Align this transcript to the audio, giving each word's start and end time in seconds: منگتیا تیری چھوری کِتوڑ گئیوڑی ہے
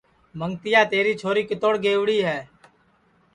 منگتیا 0.39 0.81
تیری 0.91 1.13
چھوری 1.21 1.43
کِتوڑ 1.49 1.73
گئیوڑی 1.83 2.19
ہے 2.27 2.39